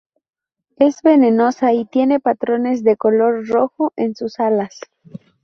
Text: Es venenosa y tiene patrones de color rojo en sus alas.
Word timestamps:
Es 0.77 1.03
venenosa 1.03 1.73
y 1.73 1.85
tiene 1.85 2.19
patrones 2.19 2.83
de 2.83 2.97
color 2.97 3.47
rojo 3.47 3.93
en 3.95 4.15
sus 4.15 4.39
alas. 4.39 4.79